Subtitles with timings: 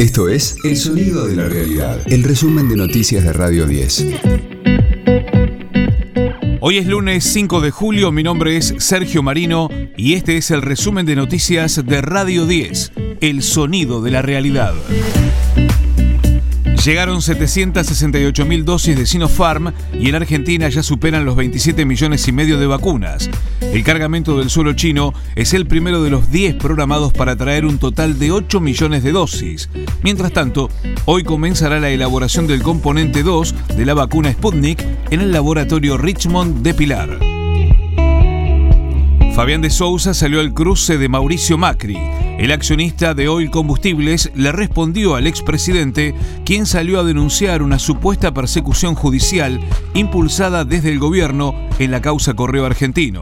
[0.00, 4.06] Esto es El Sonido de la Realidad, el resumen de noticias de Radio 10.
[6.60, 9.68] Hoy es lunes 5 de julio, mi nombre es Sergio Marino
[9.98, 14.72] y este es el resumen de noticias de Radio 10, El Sonido de la Realidad.
[16.84, 22.58] Llegaron 768.000 dosis de Sinopharm y en Argentina ya superan los 27 millones y medio
[22.58, 23.28] de vacunas.
[23.60, 27.78] El cargamento del suelo chino es el primero de los 10 programados para traer un
[27.78, 29.68] total de 8 millones de dosis.
[30.02, 30.70] Mientras tanto,
[31.04, 36.62] hoy comenzará la elaboración del componente 2 de la vacuna Sputnik en el laboratorio Richmond
[36.62, 37.18] de Pilar.
[39.34, 41.98] Fabián de Sousa salió al cruce de Mauricio Macri.
[42.40, 46.14] El accionista de Oil Combustibles le respondió al expresidente,
[46.46, 49.60] quien salió a denunciar una supuesta persecución judicial
[49.92, 53.20] impulsada desde el gobierno en la causa Correo Argentino.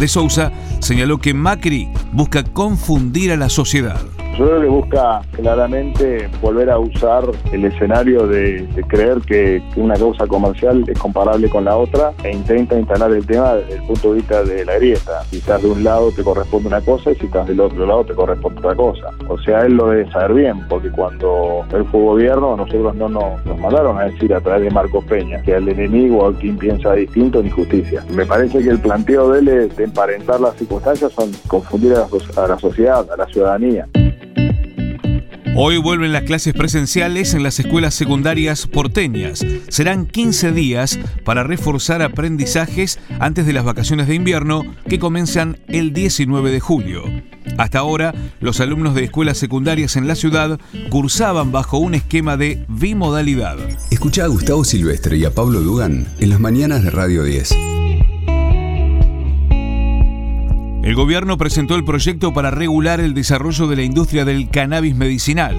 [0.00, 0.50] De Sousa
[0.80, 4.00] señaló que Macri busca confundir a la sociedad.
[4.36, 10.26] Yo creo que busca claramente volver a usar el escenario de, creer que, una causa
[10.26, 14.14] comercial es comparable con la otra e intenta instalar el tema desde el punto de
[14.16, 15.22] vista de la grieta.
[15.30, 18.04] Si estás de un lado te corresponde una cosa y si estás del otro lado
[18.04, 19.10] te corresponde otra cosa.
[19.28, 23.44] O sea, él lo debe saber bien, porque cuando él fue gobierno nosotros no nos,
[23.60, 26.92] mandaron a decir a través de Marcos Peña que al enemigo o a quien piensa
[26.94, 28.04] distinto ni justicia.
[28.10, 32.44] Me parece que el planteo de él de emparentar las circunstancias son confundir a la,
[32.44, 33.86] a la sociedad, a la ciudadanía.
[35.56, 39.46] Hoy vuelven las clases presenciales en las escuelas secundarias porteñas.
[39.68, 45.92] Serán 15 días para reforzar aprendizajes antes de las vacaciones de invierno que comienzan el
[45.92, 47.04] 19 de julio.
[47.56, 50.58] Hasta ahora, los alumnos de escuelas secundarias en la ciudad
[50.90, 53.56] cursaban bajo un esquema de bimodalidad.
[53.92, 57.83] Escucha a Gustavo Silvestre y a Pablo Dugan en las mañanas de Radio 10.
[60.84, 65.56] El gobierno presentó el proyecto para regular el desarrollo de la industria del cannabis medicinal.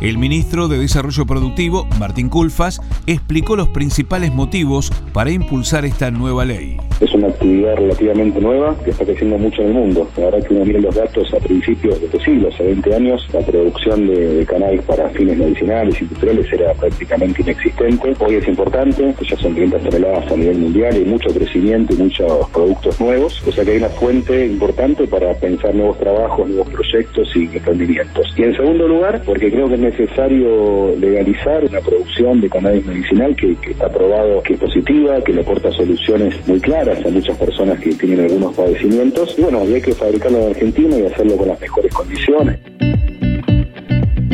[0.00, 6.44] El ministro de Desarrollo Productivo, Martín Culfas, explicó los principales motivos para impulsar esta nueva
[6.44, 6.76] ley.
[7.00, 10.08] Es una actividad relativamente nueva que está creciendo mucho en el mundo.
[10.16, 13.28] La verdad que uno mira los datos a principios de este siglo, hace 20 años,
[13.32, 18.14] la producción de, cannabis para fines medicinales y industriales era prácticamente inexistente.
[18.20, 22.50] Hoy es importante, ya son 500 toneladas a nivel mundial y mucho crecimiento y muchos
[22.50, 23.42] productos nuevos.
[23.46, 28.32] O sea que hay una fuente importante para pensar nuevos trabajos, nuevos proyectos y emprendimientos.
[28.36, 33.34] Y en segundo lugar, porque creo que es necesario legalizar una producción de cannabis medicinal
[33.34, 37.36] que, que está probado que es positiva, que le aporta soluciones muy claras a muchas
[37.36, 39.34] personas que tienen algunos padecimientos.
[39.38, 42.58] Y bueno, hay que fabricarlo en Argentina y hacerlo con las mejores condiciones.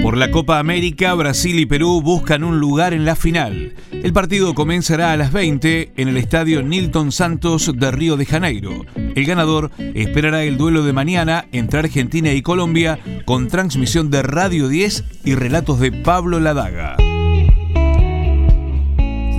[0.03, 3.75] Por la Copa América, Brasil y Perú buscan un lugar en la final.
[3.93, 8.87] El partido comenzará a las 20 en el estadio Nilton Santos de Río de Janeiro.
[8.97, 14.69] El ganador esperará el duelo de mañana entre Argentina y Colombia con transmisión de Radio
[14.69, 16.97] 10 y relatos de Pablo Ladaga.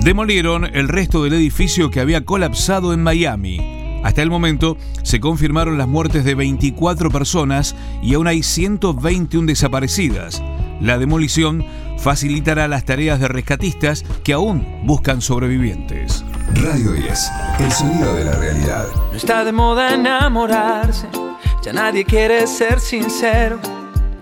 [0.03, 4.01] Demolieron el resto del edificio que había colapsado en Miami.
[4.03, 10.41] Hasta el momento se confirmaron las muertes de 24 personas y aún hay 121 desaparecidas.
[10.81, 11.63] La demolición
[11.99, 16.25] facilitará las tareas de rescatistas que aún buscan sobrevivientes.
[16.55, 18.87] Radio 10, el sonido de la realidad.
[19.11, 21.07] No está de moda enamorarse,
[21.63, 23.59] ya nadie quiere ser sincero,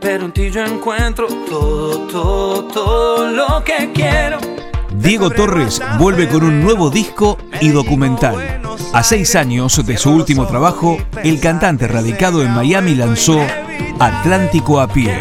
[0.01, 4.58] pero en ti yo encuentro todo, todo, todo lo que quiero.
[5.01, 8.61] Diego Torres vuelve con un nuevo disco y documental.
[8.93, 13.39] A seis años de su último trabajo, el cantante radicado en Miami lanzó
[13.97, 15.17] Atlántico a pie.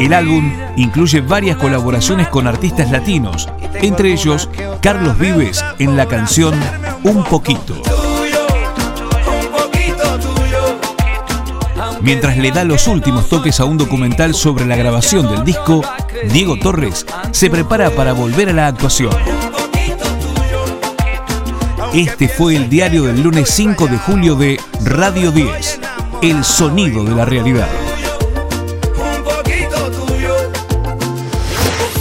[0.00, 4.50] El álbum incluye varias colaboraciones con artistas latinos, entre ellos
[4.82, 6.54] Carlos Vives en la canción
[7.04, 7.80] Un poquito.
[12.04, 15.80] Mientras le da los últimos toques a un documental sobre la grabación del disco,
[16.30, 19.16] Diego Torres se prepara para volver a la actuación.
[21.94, 25.80] Este fue el diario del lunes 5 de julio de Radio 10,
[26.20, 27.68] el sonido de la realidad.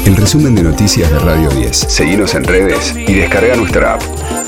[0.05, 1.77] El resumen de noticias de Radio 10.
[1.77, 4.01] Seguimos en redes y descarga nuestra app.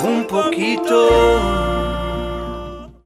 [0.04, 1.55] Un poquito.